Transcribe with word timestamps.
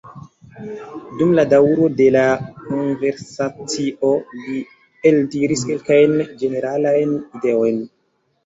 Dum 1.19 1.33
la 1.39 1.43
daŭro 1.49 1.89
de 1.99 2.07
la 2.15 2.23
konversacio, 2.69 4.15
li 4.39 4.57
eldiris 5.11 5.65
kelkajn 5.71 6.17
ĝeneralajn 6.43 7.15
ideojn. 7.21 7.79